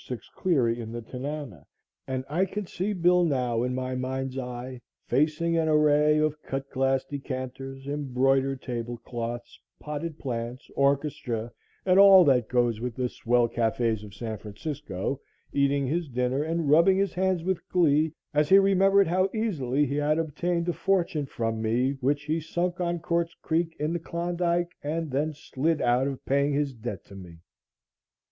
6 0.07 0.29
Cleary, 0.35 0.79
in 0.79 0.91
the 0.91 1.03
Tanana, 1.03 1.67
and 2.07 2.25
I 2.27 2.45
can 2.45 2.65
see 2.65 2.91
Bill 2.91 3.23
now 3.23 3.61
in 3.61 3.75
my 3.75 3.93
mind's 3.93 4.35
eye, 4.35 4.81
facing 5.05 5.55
an 5.57 5.67
array 5.69 6.17
of 6.17 6.41
cut 6.41 6.71
glass 6.71 7.05
decanters, 7.05 7.85
embroidered 7.87 8.63
table 8.63 8.97
cloths, 8.97 9.59
potted 9.79 10.17
plants, 10.17 10.71
orchestra 10.75 11.51
and 11.85 11.99
all 11.99 12.25
that 12.25 12.49
goes 12.49 12.81
with 12.81 12.95
the 12.95 13.09
swell 13.09 13.47
cafes 13.47 14.03
of 14.03 14.15
San 14.15 14.39
Francisco, 14.39 15.21
eating 15.53 15.85
his 15.85 16.09
dinner 16.09 16.41
and 16.41 16.67
rubbing 16.67 16.97
his 16.97 17.13
hands 17.13 17.43
with 17.43 17.61
glee 17.69 18.11
as 18.33 18.49
he 18.49 18.57
remembered 18.57 19.05
how 19.05 19.29
easily 19.35 19.85
he 19.85 19.97
had 19.97 20.17
obtained 20.17 20.67
a 20.67 20.73
fortune 20.73 21.27
from 21.27 21.61
me, 21.61 21.91
which 22.01 22.23
he 22.23 22.39
sunk 22.41 22.79
on 22.81 22.97
Quartz 22.97 23.35
Creek 23.43 23.75
in 23.79 23.93
the 23.93 23.99
Klondike, 23.99 24.71
and 24.81 25.11
then 25.11 25.31
slid 25.35 25.79
out 25.79 26.07
of 26.07 26.25
paying 26.25 26.53
his 26.53 26.73
debt 26.73 27.05
to 27.05 27.13
me. 27.13 27.37